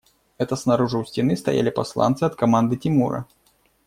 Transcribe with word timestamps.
Это 0.39 0.55
снаружи 0.55 0.97
у 0.97 1.05
стены 1.05 1.35
стояли 1.37 1.69
посланцы 1.69 2.23
от 2.23 2.33
команды 2.35 2.75
Тимура. 2.75 3.27